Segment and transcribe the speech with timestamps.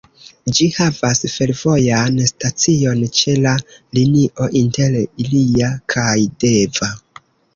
[0.57, 3.53] Ĝi havas fervojan stacion ĉe la
[3.99, 6.91] linio inter Ilia kaj Deva.